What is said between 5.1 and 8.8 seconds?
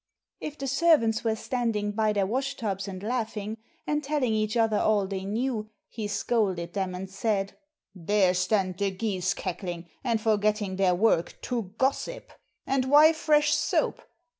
knew, he scolded them, and said, "There stand